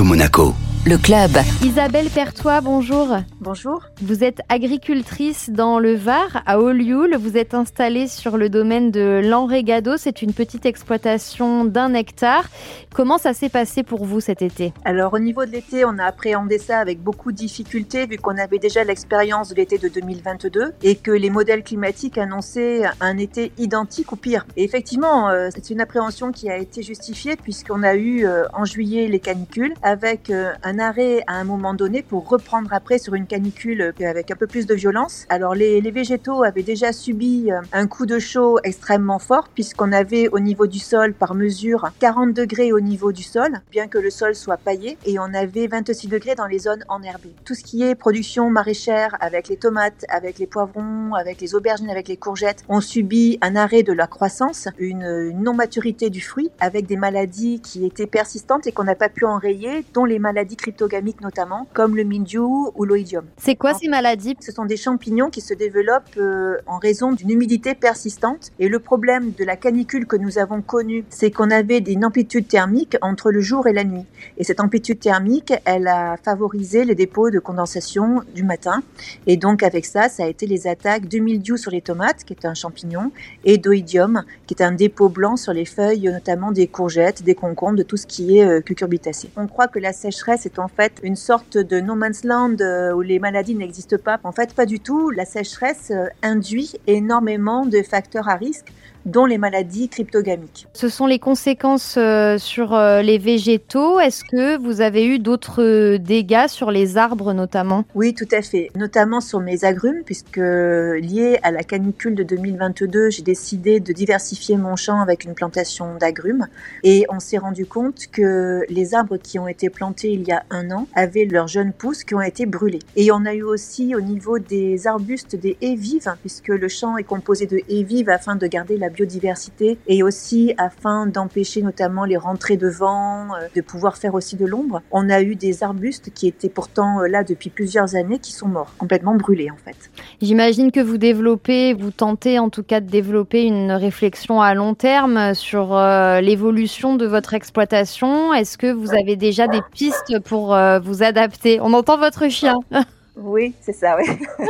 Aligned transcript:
Monaco. 0.00 0.71
Le 0.84 0.98
club. 0.98 1.30
Isabelle 1.62 2.10
Pertois, 2.10 2.60
bonjour. 2.60 3.16
Bonjour. 3.40 3.84
Vous 4.00 4.24
êtes 4.24 4.40
agricultrice 4.48 5.48
dans 5.48 5.78
le 5.78 5.94
Var, 5.94 6.42
à 6.44 6.58
Olioul. 6.58 7.14
Vous 7.14 7.36
êtes 7.36 7.54
installée 7.54 8.08
sur 8.08 8.36
le 8.36 8.48
domaine 8.48 8.90
de 8.90 9.20
l'Enregado. 9.24 9.96
C'est 9.96 10.22
une 10.22 10.32
petite 10.32 10.66
exploitation 10.66 11.64
d'un 11.64 11.94
hectare. 11.94 12.48
Comment 12.92 13.18
ça 13.18 13.32
s'est 13.32 13.48
passé 13.48 13.84
pour 13.84 14.04
vous 14.04 14.18
cet 14.18 14.42
été? 14.42 14.72
Alors, 14.84 15.14
au 15.14 15.20
niveau 15.20 15.46
de 15.46 15.52
l'été, 15.52 15.84
on 15.84 15.98
a 15.98 16.04
appréhendé 16.04 16.58
ça 16.58 16.80
avec 16.80 17.00
beaucoup 17.00 17.30
de 17.30 17.36
difficultés, 17.36 18.06
vu 18.06 18.16
qu'on 18.16 18.36
avait 18.36 18.58
déjà 18.58 18.82
l'expérience 18.82 19.50
de 19.50 19.54
l'été 19.54 19.78
de 19.78 19.86
2022 19.86 20.72
et 20.82 20.96
que 20.96 21.12
les 21.12 21.30
modèles 21.30 21.62
climatiques 21.62 22.18
annonçaient 22.18 22.82
un 23.00 23.18
été 23.18 23.52
identique 23.56 24.10
ou 24.10 24.16
pire. 24.16 24.46
Et 24.56 24.64
effectivement, 24.64 25.28
euh, 25.28 25.48
c'est 25.54 25.70
une 25.70 25.80
appréhension 25.80 26.32
qui 26.32 26.50
a 26.50 26.58
été 26.58 26.82
justifiée, 26.82 27.36
puisqu'on 27.36 27.84
a 27.84 27.94
eu 27.94 28.26
euh, 28.26 28.46
en 28.52 28.64
juillet 28.64 29.06
les 29.06 29.20
canicules 29.20 29.74
avec 29.82 30.28
euh, 30.28 30.50
un 30.64 30.71
un 30.72 30.78
arrêt 30.78 31.22
à 31.26 31.34
un 31.34 31.44
moment 31.44 31.74
donné 31.74 32.02
pour 32.02 32.26
reprendre 32.26 32.72
après 32.72 32.98
sur 32.98 33.14
une 33.14 33.26
canicule 33.26 33.92
avec 34.00 34.30
un 34.30 34.36
peu 34.36 34.46
plus 34.46 34.66
de 34.66 34.74
violence. 34.74 35.26
Alors 35.28 35.54
les, 35.54 35.82
végétaux 35.92 36.42
avaient 36.42 36.62
déjà 36.62 36.94
subi 36.94 37.52
euh, 37.52 37.60
un 37.74 37.86
coup 37.86 38.06
de 38.06 38.18
chaud 38.18 38.58
extrêmement 38.64 39.18
fort 39.18 39.48
puisqu'on 39.54 39.92
avait 39.92 40.28
au 40.28 40.38
niveau 40.38 40.66
du 40.66 40.78
sol 40.78 41.12
par 41.12 41.34
mesure 41.34 41.90
40 42.00 42.32
degrés 42.32 42.72
au 42.72 42.80
niveau 42.80 43.12
du 43.12 43.22
sol, 43.22 43.60
bien 43.70 43.86
que 43.88 43.98
le 43.98 44.08
sol 44.08 44.34
soit 44.34 44.56
paillé, 44.56 44.96
et 45.04 45.18
on 45.18 45.34
avait 45.34 45.66
26 45.66 46.08
degrés 46.08 46.34
dans 46.34 46.46
les 46.46 46.60
zones 46.60 46.84
enherbées. 46.88 47.34
Tout 47.44 47.54
ce 47.54 47.62
qui 47.62 47.82
est 47.82 47.94
production 47.94 48.48
maraîchère 48.48 49.14
avec 49.20 49.48
les 49.48 49.58
tomates, 49.58 50.06
avec 50.08 50.38
les 50.38 50.46
poivrons, 50.46 51.14
avec 51.14 51.42
les 51.42 51.54
aubergines, 51.54 51.90
avec 51.90 52.08
les 52.08 52.16
courgettes, 52.16 52.64
ont 52.70 52.80
subi 52.80 53.38
un 53.42 53.56
arrêt 53.56 53.82
de 53.82 53.92
la 53.92 54.06
croissance, 54.06 54.68
une 54.78 55.32
non-maturité 55.32 56.08
du 56.08 56.22
fruit 56.22 56.50
avec 56.60 56.86
des 56.86 56.96
maladies 56.96 57.60
qui 57.60 57.84
étaient 57.84 58.06
persistantes 58.06 58.66
et 58.66 58.72
qu'on 58.72 58.84
n'a 58.84 58.94
pas 58.94 59.10
pu 59.10 59.26
enrayer, 59.26 59.84
dont 59.92 60.06
les 60.06 60.18
maladies 60.18 60.56
cryptogamiques 60.62 61.20
notamment, 61.20 61.66
comme 61.74 61.96
le 61.96 62.04
mildiou 62.04 62.72
ou 62.74 62.84
l'oïdium. 62.84 63.24
C'est 63.36 63.56
quoi 63.56 63.74
ces 63.74 63.88
maladies? 63.88 64.36
Ce 64.40 64.52
sont 64.52 64.64
des 64.64 64.76
champignons 64.76 65.28
qui 65.28 65.40
se 65.40 65.54
développent 65.54 66.16
euh, 66.16 66.56
en 66.66 66.78
raison 66.78 67.12
d'une 67.12 67.30
humidité 67.30 67.74
persistante. 67.74 68.50
Et 68.58 68.68
le 68.68 68.78
problème 68.78 69.32
de 69.38 69.44
la 69.44 69.56
canicule 69.56 70.06
que 70.06 70.16
nous 70.16 70.38
avons 70.38 70.62
connue, 70.62 71.04
c'est 71.10 71.30
qu'on 71.30 71.50
avait 71.50 71.78
une 71.78 72.04
amplitude 72.04 72.46
thermique 72.48 72.96
entre 73.02 73.30
le 73.30 73.40
jour 73.40 73.66
et 73.66 73.72
la 73.72 73.84
nuit. 73.84 74.06
Et 74.38 74.44
cette 74.44 74.60
amplitude 74.60 75.00
thermique, 75.00 75.52
elle 75.64 75.88
a 75.88 76.16
favorisé 76.16 76.84
les 76.84 76.94
dépôts 76.94 77.30
de 77.30 77.40
condensation 77.40 78.22
du 78.34 78.44
matin. 78.44 78.82
Et 79.26 79.36
donc 79.36 79.62
avec 79.62 79.84
ça, 79.84 80.08
ça 80.08 80.24
a 80.24 80.28
été 80.28 80.46
les 80.46 80.66
attaques 80.66 81.08
de 81.08 81.18
mildiou 81.18 81.56
sur 81.56 81.70
les 81.70 81.82
tomates, 81.82 82.24
qui 82.24 82.32
est 82.32 82.46
un 82.46 82.54
champignon, 82.54 83.10
et 83.44 83.58
d'oïdium, 83.58 84.22
qui 84.46 84.54
est 84.54 84.62
un 84.62 84.72
dépôt 84.72 85.08
blanc 85.08 85.36
sur 85.36 85.52
les 85.52 85.64
feuilles, 85.64 86.08
notamment 86.12 86.52
des 86.52 86.68
courgettes, 86.68 87.22
des 87.22 87.34
concombres, 87.34 87.78
de 87.78 87.82
tout 87.82 87.96
ce 87.96 88.06
qui 88.06 88.38
est 88.38 88.44
euh, 88.44 88.60
cucurbitacé. 88.60 89.30
On 89.36 89.46
croit 89.46 89.68
que 89.68 89.78
la 89.78 89.92
sécheresse 89.92 90.46
est 90.46 90.51
en 90.58 90.68
fait 90.68 91.00
une 91.02 91.16
sorte 91.16 91.56
de 91.56 91.80
no 91.80 91.94
man's 91.94 92.24
land 92.24 92.56
euh, 92.60 92.92
où 92.92 93.00
les 93.00 93.18
maladies 93.18 93.54
n'existent 93.54 93.96
pas. 94.02 94.20
En 94.24 94.32
fait, 94.32 94.54
pas 94.54 94.66
du 94.66 94.80
tout. 94.80 95.10
La 95.10 95.24
sécheresse 95.24 95.90
euh, 95.90 96.06
induit 96.22 96.72
énormément 96.86 97.66
de 97.66 97.82
facteurs 97.82 98.28
à 98.28 98.36
risque 98.36 98.72
dont 99.06 99.24
les 99.24 99.38
maladies 99.38 99.88
cryptogamiques. 99.88 100.66
Ce 100.72 100.88
sont 100.88 101.06
les 101.06 101.18
conséquences 101.18 101.96
euh, 101.98 102.38
sur 102.38 102.74
euh, 102.74 103.02
les 103.02 103.18
végétaux. 103.18 104.00
Est-ce 104.00 104.24
que 104.24 104.56
vous 104.58 104.80
avez 104.80 105.06
eu 105.06 105.18
d'autres 105.18 105.96
dégâts 105.96 106.46
sur 106.48 106.70
les 106.70 106.96
arbres 106.96 107.32
notamment? 107.32 107.84
Oui, 107.94 108.14
tout 108.14 108.28
à 108.32 108.42
fait, 108.42 108.70
notamment 108.76 109.20
sur 109.20 109.40
mes 109.40 109.64
agrumes, 109.64 110.02
puisque 110.04 110.36
lié 110.36 111.38
à 111.42 111.50
la 111.50 111.62
canicule 111.62 112.14
de 112.14 112.22
2022, 112.22 113.10
j'ai 113.10 113.22
décidé 113.22 113.80
de 113.80 113.92
diversifier 113.92 114.56
mon 114.56 114.76
champ 114.76 115.00
avec 115.00 115.24
une 115.24 115.34
plantation 115.34 115.96
d'agrumes 115.96 116.46
et 116.82 117.04
on 117.08 117.20
s'est 117.20 117.38
rendu 117.38 117.66
compte 117.66 118.06
que 118.10 118.64
les 118.68 118.94
arbres 118.94 119.16
qui 119.16 119.38
ont 119.38 119.48
été 119.48 119.70
plantés 119.70 120.12
il 120.12 120.22
y 120.22 120.32
a 120.32 120.44
un 120.50 120.70
an 120.70 120.86
avaient 120.94 121.24
leurs 121.24 121.48
jeunes 121.48 121.72
pousses 121.72 122.04
qui 122.04 122.14
ont 122.14 122.20
été 122.20 122.46
brûlées. 122.46 122.80
Et 122.96 123.10
on 123.12 123.24
a 123.24 123.34
eu 123.34 123.42
aussi 123.42 123.94
au 123.94 124.00
niveau 124.00 124.38
des 124.38 124.86
arbustes 124.86 125.36
des 125.36 125.56
haies 125.60 125.74
vives, 125.74 126.12
puisque 126.20 126.48
le 126.48 126.68
champ 126.68 126.96
est 126.96 127.04
composé 127.04 127.46
de 127.46 127.60
haies 127.68 127.82
vives 127.82 128.08
afin 128.08 128.36
de 128.36 128.46
garder 128.46 128.76
la 128.76 128.88
biodiversité 128.92 129.78
et 129.86 130.02
aussi 130.02 130.54
afin 130.58 131.06
d'empêcher 131.06 131.62
notamment 131.62 132.04
les 132.04 132.16
rentrées 132.16 132.56
de 132.56 132.68
vent, 132.68 133.34
euh, 133.34 133.48
de 133.54 133.60
pouvoir 133.60 133.96
faire 133.96 134.14
aussi 134.14 134.36
de 134.36 134.46
l'ombre. 134.46 134.82
On 134.90 135.10
a 135.10 135.22
eu 135.22 135.34
des 135.34 135.62
arbustes 135.62 136.10
qui 136.14 136.26
étaient 136.28 136.48
pourtant 136.48 137.00
euh, 137.00 137.08
là 137.08 137.24
depuis 137.24 137.50
plusieurs 137.50 137.94
années 137.96 138.18
qui 138.18 138.32
sont 138.32 138.48
morts, 138.48 138.72
complètement 138.78 139.14
brûlés 139.14 139.50
en 139.50 139.56
fait. 139.64 139.90
J'imagine 140.20 140.70
que 140.70 140.80
vous 140.80 140.98
développez, 140.98 141.74
vous 141.74 141.90
tentez 141.90 142.38
en 142.38 142.50
tout 142.50 142.62
cas 142.62 142.80
de 142.80 142.88
développer 142.88 143.42
une 143.44 143.72
réflexion 143.72 144.40
à 144.40 144.54
long 144.54 144.74
terme 144.74 145.34
sur 145.34 145.76
euh, 145.76 146.20
l'évolution 146.20 146.96
de 146.96 147.06
votre 147.06 147.34
exploitation. 147.34 148.32
Est-ce 148.32 148.58
que 148.58 148.72
vous 148.72 148.94
avez 148.94 149.16
déjà 149.16 149.48
des 149.48 149.60
pistes 149.72 150.20
pour 150.20 150.56
vous 150.82 151.02
adapter? 151.02 151.60
On 151.60 151.72
entend 151.72 151.98
votre 151.98 152.28
chien. 152.28 152.54
Oui, 153.16 153.54
c'est 153.60 153.74
ça, 153.74 153.98
oui. 153.98 154.04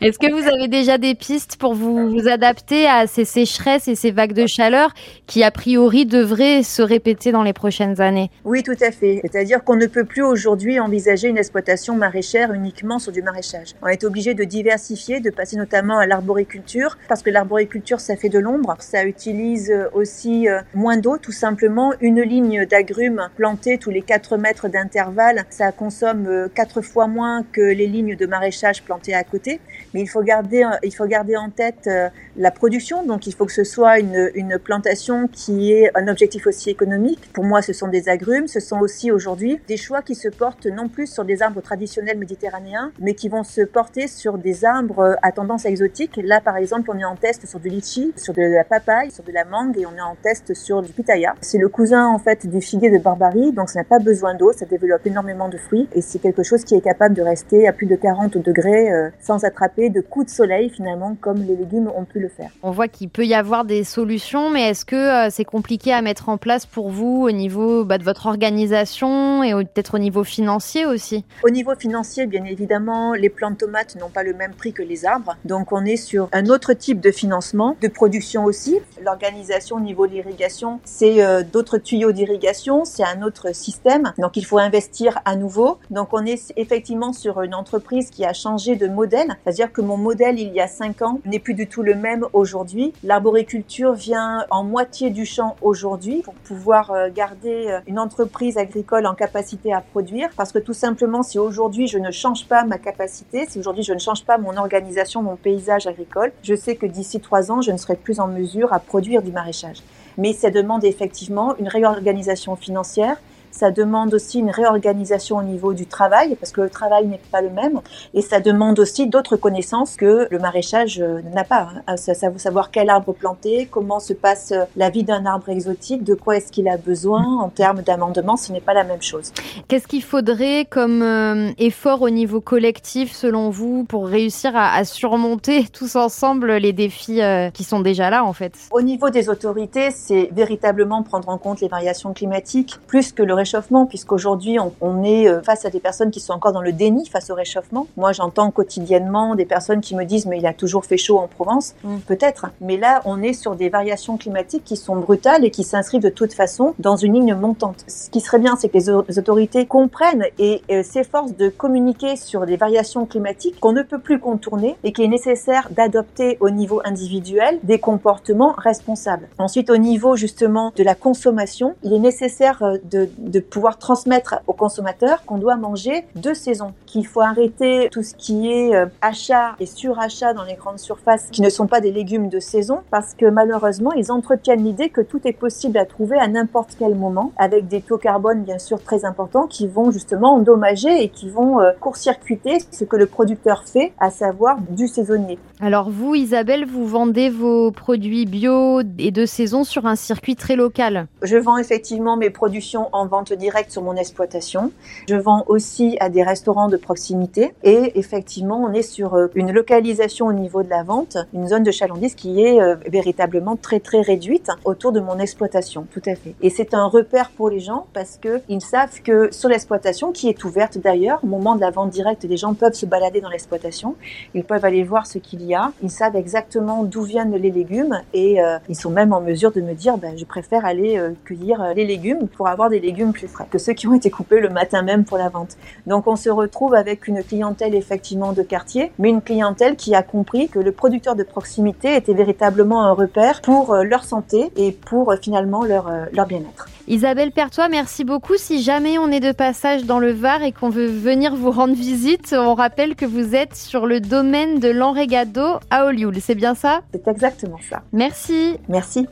Est-ce 0.00 0.18
que 0.18 0.32
vous 0.32 0.48
avez 0.48 0.66
déjà 0.66 0.98
des 0.98 1.14
pistes 1.14 1.56
pour 1.56 1.74
vous, 1.74 2.10
vous, 2.10 2.26
adapter 2.26 2.86
à 2.86 3.06
ces 3.06 3.24
sécheresses 3.24 3.86
et 3.86 3.94
ces 3.94 4.10
vagues 4.10 4.32
de 4.32 4.46
chaleur 4.46 4.92
qui, 5.26 5.44
a 5.44 5.52
priori, 5.52 6.04
devraient 6.04 6.64
se 6.64 6.82
répéter 6.82 7.30
dans 7.30 7.44
les 7.44 7.52
prochaines 7.52 8.00
années? 8.00 8.30
Oui, 8.44 8.64
tout 8.64 8.76
à 8.80 8.90
fait. 8.90 9.20
C'est-à-dire 9.22 9.62
qu'on 9.62 9.76
ne 9.76 9.86
peut 9.86 10.04
plus 10.04 10.22
aujourd'hui 10.22 10.80
envisager 10.80 11.28
une 11.28 11.38
exploitation 11.38 11.94
maraîchère 11.94 12.52
uniquement 12.52 12.98
sur 12.98 13.12
du 13.12 13.22
maraîchage. 13.22 13.74
On 13.80 13.86
est 13.86 14.02
obligé 14.02 14.34
de 14.34 14.42
diversifier, 14.42 15.20
de 15.20 15.30
passer 15.30 15.56
notamment 15.56 15.98
à 15.98 16.06
l'arboriculture, 16.06 16.98
parce 17.08 17.22
que 17.22 17.30
l'arboriculture, 17.30 18.00
ça 18.00 18.16
fait 18.16 18.28
de 18.28 18.40
l'ombre. 18.40 18.76
Ça 18.80 19.04
utilise 19.04 19.72
aussi 19.92 20.48
euh, 20.48 20.60
moins 20.74 20.96
d'eau, 20.96 21.16
tout 21.16 21.32
simplement. 21.32 21.92
Une 22.00 22.22
ligne 22.22 22.66
d'agrumes 22.66 23.28
plantée 23.36 23.78
tous 23.78 23.90
les 23.90 24.02
4 24.02 24.36
mètres 24.36 24.68
d'intervalle, 24.68 25.44
ça 25.48 25.70
consomme 25.70 26.48
4 26.54 26.78
euh, 26.78 26.82
fois 26.82 27.06
moins 27.06 27.44
que 27.52 27.60
les 27.60 27.83
lignes 27.86 28.16
de 28.16 28.26
maraîchage 28.26 28.82
plantées 28.82 29.14
à 29.14 29.24
côté. 29.24 29.60
Mais 29.92 30.00
il 30.00 30.06
faut 30.06 30.22
garder, 30.22 30.64
il 30.82 30.94
faut 30.94 31.06
garder 31.06 31.36
en 31.36 31.50
tête 31.50 31.86
euh, 31.86 32.08
la 32.36 32.50
production. 32.50 33.04
Donc, 33.04 33.26
il 33.26 33.34
faut 33.34 33.46
que 33.46 33.52
ce 33.52 33.64
soit 33.64 33.98
une, 33.98 34.30
une 34.34 34.58
plantation 34.58 35.28
qui 35.28 35.72
ait 35.72 35.90
un 35.94 36.08
objectif 36.08 36.46
aussi 36.46 36.70
économique. 36.70 37.30
Pour 37.32 37.44
moi, 37.44 37.62
ce 37.62 37.72
sont 37.72 37.88
des 37.88 38.08
agrumes. 38.08 38.48
Ce 38.48 38.60
sont 38.60 38.80
aussi 38.80 39.10
aujourd'hui 39.10 39.60
des 39.68 39.76
choix 39.76 40.02
qui 40.02 40.14
se 40.14 40.28
portent 40.28 40.66
non 40.66 40.88
plus 40.88 41.06
sur 41.06 41.24
des 41.24 41.42
arbres 41.42 41.60
traditionnels 41.60 42.18
méditerranéens, 42.18 42.92
mais 42.98 43.14
qui 43.14 43.28
vont 43.28 43.44
se 43.44 43.62
porter 43.62 44.08
sur 44.08 44.38
des 44.38 44.64
arbres 44.64 45.16
à 45.22 45.32
tendance 45.32 45.64
exotique. 45.64 46.20
Là, 46.22 46.40
par 46.40 46.56
exemple, 46.56 46.90
on 46.92 46.98
est 46.98 47.04
en 47.04 47.16
test 47.16 47.46
sur 47.46 47.60
du 47.60 47.68
litchi, 47.68 48.12
sur 48.16 48.34
de 48.34 48.42
la 48.42 48.64
papaye, 48.64 49.10
sur 49.10 49.24
de 49.24 49.32
la 49.32 49.44
mangue 49.44 49.78
et 49.78 49.86
on 49.86 49.94
est 49.96 50.00
en 50.00 50.16
test 50.22 50.54
sur 50.54 50.82
du 50.82 50.92
pitaya. 50.92 51.34
C'est 51.40 51.58
le 51.58 51.68
cousin, 51.68 52.06
en 52.06 52.18
fait, 52.18 52.46
du 52.46 52.60
figuier 52.60 52.90
de 52.90 52.98
Barbarie. 52.98 53.52
Donc, 53.52 53.70
ça 53.70 53.80
n'a 53.80 53.84
pas 53.84 53.98
besoin 53.98 54.34
d'eau. 54.34 54.52
Ça 54.52 54.66
développe 54.66 55.06
énormément 55.06 55.48
de 55.48 55.56
fruits 55.56 55.88
et 55.94 56.02
c'est 56.02 56.18
quelque 56.18 56.42
chose 56.42 56.64
qui 56.64 56.74
est 56.74 56.80
capable 56.80 57.14
de 57.14 57.22
rester 57.22 57.68
à 57.68 57.72
plus 57.74 57.86
de 57.86 57.96
40 57.96 58.38
degrés 58.38 58.92
euh, 58.92 59.10
sans 59.20 59.44
attraper 59.44 59.90
de 59.90 60.00
coups 60.00 60.26
de 60.26 60.30
soleil 60.30 60.70
finalement 60.70 61.16
comme 61.20 61.38
les 61.38 61.56
légumes 61.56 61.90
ont 61.94 62.04
pu 62.04 62.20
le 62.20 62.28
faire. 62.28 62.50
On 62.62 62.70
voit 62.70 62.88
qu'il 62.88 63.08
peut 63.08 63.26
y 63.26 63.34
avoir 63.34 63.64
des 63.64 63.84
solutions, 63.84 64.50
mais 64.50 64.70
est-ce 64.70 64.84
que 64.84 65.26
euh, 65.26 65.28
c'est 65.30 65.44
compliqué 65.44 65.92
à 65.92 66.02
mettre 66.02 66.28
en 66.28 66.38
place 66.38 66.66
pour 66.66 66.90
vous 66.90 67.22
au 67.26 67.30
niveau 67.30 67.84
bah, 67.84 67.98
de 67.98 68.04
votre 68.04 68.26
organisation 68.26 69.42
et 69.42 69.52
peut-être 69.52 69.94
au 69.94 69.98
niveau 69.98 70.24
financier 70.24 70.86
aussi? 70.86 71.24
Au 71.42 71.50
niveau 71.50 71.74
financier, 71.74 72.26
bien 72.26 72.44
évidemment, 72.44 73.12
les 73.12 73.28
plantes 73.28 73.54
de 73.54 73.58
tomates 73.58 73.96
n'ont 73.96 74.08
pas 74.08 74.22
le 74.22 74.34
même 74.34 74.52
prix 74.52 74.72
que 74.72 74.82
les 74.82 75.04
arbres, 75.04 75.36
donc 75.44 75.72
on 75.72 75.84
est 75.84 75.96
sur 75.96 76.28
un 76.32 76.46
autre 76.46 76.72
type 76.72 77.00
de 77.00 77.10
financement, 77.10 77.76
de 77.80 77.88
production 77.88 78.44
aussi. 78.44 78.78
L'organisation 79.02 79.76
au 79.76 79.80
niveau 79.80 80.06
de 80.06 80.12
l'irrigation, 80.12 80.80
c'est 80.84 81.22
euh, 81.22 81.42
d'autres 81.42 81.78
tuyaux 81.78 82.12
d'irrigation, 82.12 82.84
c'est 82.84 83.04
un 83.04 83.22
autre 83.22 83.54
système, 83.54 84.12
donc 84.18 84.36
il 84.36 84.44
faut 84.44 84.58
investir 84.58 85.20
à 85.24 85.36
nouveau. 85.36 85.78
Donc 85.90 86.08
on 86.12 86.24
est 86.24 86.52
effectivement 86.56 87.12
sur 87.12 87.42
une 87.42 87.54
entreprise 87.64 88.10
qui 88.10 88.26
a 88.26 88.34
changé 88.34 88.76
de 88.76 88.88
modèle, 88.88 89.38
c'est-à-dire 89.42 89.72
que 89.72 89.80
mon 89.80 89.96
modèle 89.96 90.38
il 90.38 90.52
y 90.52 90.60
a 90.60 90.66
cinq 90.66 91.00
ans 91.00 91.20
n'est 91.24 91.38
plus 91.38 91.54
du 91.54 91.66
tout 91.66 91.82
le 91.82 91.94
même 91.94 92.26
aujourd'hui. 92.34 92.92
L'arboriculture 93.02 93.94
vient 93.94 94.44
en 94.50 94.64
moitié 94.64 95.08
du 95.08 95.24
champ 95.24 95.56
aujourd'hui 95.62 96.20
pour 96.22 96.34
pouvoir 96.34 96.90
euh, 96.90 97.08
garder 97.08 97.68
euh, 97.68 97.80
une 97.86 97.98
entreprise 97.98 98.58
agricole 98.58 99.06
en 99.06 99.14
capacité 99.14 99.72
à 99.72 99.80
produire, 99.80 100.28
parce 100.36 100.52
que 100.52 100.58
tout 100.58 100.74
simplement 100.74 101.22
si 101.22 101.38
aujourd'hui 101.38 101.86
je 101.86 101.96
ne 101.96 102.10
change 102.10 102.46
pas 102.46 102.64
ma 102.64 102.76
capacité, 102.76 103.46
si 103.48 103.58
aujourd'hui 103.58 103.82
je 103.82 103.94
ne 103.94 103.98
change 103.98 104.26
pas 104.26 104.36
mon 104.36 104.58
organisation, 104.58 105.22
mon 105.22 105.36
paysage 105.36 105.86
agricole, 105.86 106.32
je 106.42 106.54
sais 106.54 106.76
que 106.76 106.84
d'ici 106.84 107.18
trois 107.18 107.50
ans 107.50 107.62
je 107.62 107.72
ne 107.72 107.78
serai 107.78 107.96
plus 107.96 108.20
en 108.20 108.28
mesure 108.28 108.74
à 108.74 108.78
produire 108.78 109.22
du 109.22 109.32
maraîchage. 109.32 109.78
Mais 110.18 110.34
ça 110.34 110.50
demande 110.50 110.84
effectivement 110.84 111.56
une 111.56 111.68
réorganisation 111.68 112.56
financière, 112.56 113.16
ça 113.54 113.70
demande 113.70 114.12
aussi 114.14 114.40
une 114.40 114.50
réorganisation 114.50 115.36
au 115.36 115.42
niveau 115.42 115.74
du 115.74 115.86
travail, 115.86 116.34
parce 116.34 116.50
que 116.50 116.60
le 116.60 116.70
travail 116.70 117.06
n'est 117.06 117.20
pas 117.30 117.40
le 117.40 117.50
même. 117.50 117.80
Et 118.12 118.20
ça 118.20 118.40
demande 118.40 118.80
aussi 118.80 119.06
d'autres 119.06 119.36
connaissances 119.36 119.96
que 119.96 120.26
le 120.28 120.38
maraîchage 120.40 121.00
euh, 121.00 121.20
n'a 121.32 121.44
pas. 121.44 121.68
Hein. 121.86 121.96
Ça, 121.96 122.14
ça 122.14 122.30
veut 122.30 122.38
savoir 122.38 122.72
quel 122.72 122.90
arbre 122.90 123.12
planter, 123.12 123.68
comment 123.70 124.00
se 124.00 124.12
passe 124.12 124.50
euh, 124.50 124.64
la 124.76 124.90
vie 124.90 125.04
d'un 125.04 125.24
arbre 125.24 125.50
exotique, 125.50 126.02
de 126.02 126.14
quoi 126.14 126.36
est-ce 126.36 126.50
qu'il 126.50 126.68
a 126.68 126.76
besoin 126.76 127.24
en 127.40 127.48
termes 127.48 127.82
d'amendement. 127.82 128.36
Ce 128.36 128.50
n'est 128.50 128.60
pas 128.60 128.74
la 128.74 128.82
même 128.82 129.02
chose. 129.02 129.32
Qu'est-ce 129.68 129.86
qu'il 129.86 130.02
faudrait 130.02 130.66
comme 130.68 131.02
euh, 131.02 131.52
effort 131.58 132.02
au 132.02 132.10
niveau 132.10 132.40
collectif, 132.40 133.12
selon 133.12 133.50
vous, 133.50 133.84
pour 133.84 134.08
réussir 134.08 134.56
à, 134.56 134.74
à 134.74 134.84
surmonter 134.84 135.66
tous 135.72 135.94
ensemble 135.94 136.54
les 136.54 136.72
défis 136.72 137.20
qui 137.52 137.62
sont 137.62 137.80
déjà 137.80 138.10
là, 138.10 138.24
en 138.24 138.32
fait? 138.32 138.54
Au 138.72 138.82
niveau 138.82 139.10
des 139.10 139.28
autorités, 139.28 139.92
c'est 139.92 140.28
véritablement 140.32 141.04
prendre 141.04 141.28
en 141.28 141.38
compte 141.38 141.60
les 141.60 141.68
variations 141.68 142.12
climatiques, 142.12 142.78
plus 142.88 143.12
que 143.12 143.22
le 143.22 143.34
réchauffement, 143.44 143.84
puisqu'aujourd'hui, 143.84 144.58
on, 144.58 144.72
on 144.80 145.04
est 145.04 145.28
euh, 145.28 145.42
face 145.42 145.66
à 145.66 145.70
des 145.70 145.80
personnes 145.80 146.10
qui 146.10 146.20
sont 146.20 146.32
encore 146.32 146.52
dans 146.52 146.62
le 146.62 146.72
déni 146.72 147.06
face 147.06 147.28
au 147.30 147.34
réchauffement. 147.34 147.86
Moi, 147.96 148.12
j'entends 148.12 148.50
quotidiennement 148.50 149.34
des 149.34 149.44
personnes 149.44 149.82
qui 149.82 149.94
me 149.94 150.04
disent, 150.04 150.26
mais 150.26 150.38
il 150.38 150.46
a 150.46 150.54
toujours 150.54 150.84
fait 150.86 150.96
chaud 150.96 151.18
en 151.18 151.28
Provence. 151.28 151.74
Mm. 151.84 151.98
Peut-être. 152.06 152.46
Mais 152.60 152.78
là, 152.78 153.02
on 153.04 153.22
est 153.22 153.34
sur 153.34 153.54
des 153.54 153.68
variations 153.68 154.16
climatiques 154.16 154.64
qui 154.64 154.76
sont 154.76 154.96
brutales 154.96 155.44
et 155.44 155.50
qui 155.50 155.62
s'inscrivent 155.62 156.02
de 156.02 156.08
toute 156.08 156.32
façon 156.32 156.74
dans 156.78 156.96
une 156.96 157.14
ligne 157.14 157.34
montante. 157.34 157.84
Ce 157.86 158.08
qui 158.08 158.20
serait 158.20 158.38
bien, 158.38 158.56
c'est 158.56 158.70
que 158.70 158.78
les 158.78 159.18
autorités 159.18 159.66
comprennent 159.66 160.24
et 160.38 160.62
euh, 160.70 160.82
s'efforcent 160.82 161.36
de 161.36 161.48
communiquer 161.50 162.16
sur 162.16 162.46
des 162.46 162.56
variations 162.56 163.04
climatiques 163.04 163.60
qu'on 163.60 163.72
ne 163.72 163.82
peut 163.82 163.98
plus 163.98 164.18
contourner 164.18 164.76
et 164.84 164.92
qu'il 164.92 165.04
est 165.04 165.08
nécessaire 165.08 165.68
d'adopter 165.70 166.38
au 166.40 166.50
niveau 166.50 166.80
individuel 166.84 167.58
des 167.62 167.78
comportements 167.78 168.54
responsables. 168.56 169.28
Ensuite, 169.38 169.68
au 169.68 169.76
niveau 169.76 170.16
justement 170.16 170.72
de 170.76 170.82
la 170.82 170.94
consommation, 170.94 171.74
il 171.82 171.92
est 171.92 171.98
nécessaire 171.98 172.62
euh, 172.62 172.78
de, 172.84 173.33
de 173.34 173.40
pouvoir 173.40 173.78
transmettre 173.78 174.36
aux 174.46 174.52
consommateurs 174.52 175.24
qu'on 175.24 175.38
doit 175.38 175.56
manger 175.56 176.06
deux 176.14 176.34
saisons, 176.34 176.72
qu'il 176.94 177.08
faut 177.08 177.22
arrêter 177.22 177.88
tout 177.90 178.04
ce 178.04 178.14
qui 178.14 178.52
est 178.52 178.72
euh, 178.72 178.86
achat 179.02 179.56
et 179.58 179.66
surachat 179.66 180.32
dans 180.32 180.44
les 180.44 180.54
grandes 180.54 180.78
surfaces 180.78 181.26
qui 181.32 181.42
ne 181.42 181.50
sont 181.50 181.66
pas 181.66 181.80
des 181.80 181.90
légumes 181.90 182.28
de 182.28 182.38
saison 182.38 182.82
parce 182.92 183.14
que 183.14 183.26
malheureusement, 183.26 183.90
ils 183.94 184.12
entretiennent 184.12 184.62
l'idée 184.62 184.90
que 184.90 185.00
tout 185.00 185.20
est 185.24 185.32
possible 185.32 185.76
à 185.76 185.86
trouver 185.86 186.16
à 186.20 186.28
n'importe 186.28 186.76
quel 186.78 186.94
moment 186.94 187.32
avec 187.36 187.66
des 187.66 187.80
taux 187.80 187.98
carbone 187.98 188.44
bien 188.44 188.60
sûr 188.60 188.80
très 188.80 189.04
importants 189.04 189.48
qui 189.48 189.66
vont 189.66 189.90
justement 189.90 190.36
endommager 190.36 191.02
et 191.02 191.08
qui 191.08 191.28
vont 191.28 191.60
euh, 191.60 191.72
court-circuiter 191.80 192.58
ce 192.70 192.84
que 192.84 192.94
le 192.94 193.06
producteur 193.06 193.64
fait, 193.66 193.92
à 193.98 194.10
savoir 194.10 194.58
du 194.60 194.86
saisonnier. 194.86 195.40
Alors 195.60 195.90
vous, 195.90 196.14
Isabelle, 196.14 196.64
vous 196.64 196.86
vendez 196.86 197.28
vos 197.28 197.72
produits 197.72 198.24
bio 198.24 198.82
et 198.98 199.10
de 199.10 199.26
saison 199.26 199.64
sur 199.64 199.86
un 199.86 199.96
circuit 199.96 200.36
très 200.36 200.54
local. 200.54 201.08
Je 201.22 201.36
vends 201.38 201.56
effectivement 201.56 202.16
mes 202.16 202.30
productions 202.30 202.88
en 202.92 203.06
vente 203.06 203.32
directe 203.32 203.72
sur 203.72 203.82
mon 203.82 203.96
exploitation. 203.96 204.70
Je 205.08 205.16
vends 205.16 205.44
aussi 205.48 205.96
à 205.98 206.08
des 206.08 206.22
restaurants 206.22 206.68
de 206.68 206.76
proximité 206.84 207.54
et 207.64 207.98
effectivement, 207.98 208.62
on 208.62 208.72
est 208.72 208.82
sur 208.82 209.14
euh, 209.14 209.26
une 209.34 209.50
localisation 209.50 210.26
au 210.26 210.32
niveau 210.32 210.62
de 210.62 210.68
la 210.68 210.82
vente, 210.84 211.16
une 211.32 211.48
zone 211.48 211.64
de 211.64 211.70
chalandise 211.70 212.14
qui 212.14 212.42
est 212.42 212.60
euh, 212.60 212.76
véritablement 212.86 213.56
très 213.56 213.80
très 213.80 214.02
réduite 214.02 214.50
autour 214.64 214.92
de 214.92 215.00
mon 215.00 215.18
exploitation. 215.18 215.86
Tout 215.90 216.02
à 216.06 216.14
fait. 216.14 216.34
Et 216.42 216.50
c'est 216.50 216.74
un 216.74 216.86
repère 216.86 217.30
pour 217.30 217.48
les 217.50 217.58
gens 217.58 217.86
parce 217.92 218.18
que 218.18 218.42
ils 218.48 218.60
savent 218.60 219.00
que 219.02 219.32
sur 219.32 219.48
l'exploitation, 219.48 220.12
qui 220.12 220.28
est 220.28 220.44
ouverte 220.44 220.78
d'ailleurs, 220.78 221.20
au 221.24 221.26
moment 221.26 221.56
de 221.56 221.60
la 221.60 221.70
vente 221.70 221.90
directe, 221.90 222.24
les 222.24 222.36
gens 222.36 222.54
peuvent 222.54 222.74
se 222.74 222.86
balader 222.86 223.20
dans 223.20 223.30
l'exploitation, 223.30 223.96
ils 224.34 224.44
peuvent 224.44 224.64
aller 224.64 224.84
voir 224.84 225.06
ce 225.06 225.18
qu'il 225.18 225.42
y 225.42 225.54
a, 225.54 225.72
ils 225.82 225.90
savent 225.90 226.16
exactement 226.16 226.84
d'où 226.84 227.02
viennent 227.02 227.34
les 227.34 227.50
légumes 227.50 228.00
et 228.12 228.42
euh, 228.42 228.58
ils 228.68 228.76
sont 228.76 228.90
même 228.90 229.12
en 229.12 229.20
mesure 229.20 229.52
de 229.52 229.60
me 229.60 229.74
dire, 229.74 229.96
ben, 229.96 230.16
je 230.16 230.24
préfère 230.24 230.64
aller 230.64 231.00
cueillir 231.24 231.72
les 231.74 231.86
légumes 231.86 232.28
pour 232.28 232.48
avoir 232.48 232.68
des 232.68 232.80
légumes 232.80 233.12
plus 233.12 233.28
frais 233.28 233.46
que 233.50 233.58
ceux 233.58 233.72
qui 233.72 233.86
ont 233.88 233.94
été 233.94 234.10
coupés 234.10 234.40
le 234.40 234.50
matin 234.50 234.82
même 234.82 235.04
pour 235.04 235.18
la 235.18 235.28
vente. 235.28 235.56
Donc 235.86 236.06
on 236.06 236.16
se 236.16 236.28
retrouve 236.74 236.84
avec 236.84 237.08
une 237.08 237.22
clientèle 237.22 237.74
effectivement 237.74 238.32
de 238.32 238.42
quartier, 238.42 238.92
mais 238.98 239.10
une 239.10 239.22
clientèle 239.22 239.76
qui 239.76 239.94
a 239.94 240.02
compris 240.02 240.48
que 240.48 240.58
le 240.58 240.72
producteur 240.72 241.14
de 241.14 241.22
proximité 241.22 241.96
était 241.96 242.14
véritablement 242.14 242.84
un 242.84 242.92
repère 242.92 243.40
pour 243.40 243.74
leur 243.76 244.04
santé 244.04 244.50
et 244.56 244.72
pour 244.72 245.14
finalement 245.20 245.64
leur, 245.64 245.90
leur 246.12 246.26
bien-être. 246.26 246.66
Isabelle 246.86 247.32
Pertois, 247.32 247.68
merci 247.68 248.04
beaucoup. 248.04 248.36
Si 248.36 248.62
jamais 248.62 248.98
on 248.98 249.10
est 249.10 249.20
de 249.20 249.32
passage 249.32 249.84
dans 249.84 249.98
le 249.98 250.12
Var 250.12 250.42
et 250.42 250.52
qu'on 250.52 250.68
veut 250.68 250.86
venir 250.86 251.34
vous 251.34 251.50
rendre 251.50 251.74
visite, 251.74 252.34
on 252.36 252.54
rappelle 252.54 252.94
que 252.94 253.06
vous 253.06 253.34
êtes 253.34 253.54
sur 253.54 253.86
le 253.86 254.00
domaine 254.00 254.58
de 254.58 254.68
l'Enregado 254.68 255.58
à 255.70 255.86
Olioul. 255.86 256.20
C'est 256.20 256.34
bien 256.34 256.54
ça? 256.54 256.80
C'est 256.92 257.08
exactement 257.08 257.58
ça. 257.70 257.82
Merci. 257.92 258.58
Merci. 258.68 259.06